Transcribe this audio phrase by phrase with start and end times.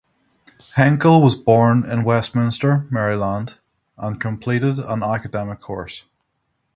[0.75, 3.59] Henkle was born in Westminster, Maryland,
[3.99, 6.05] and completed an academic course.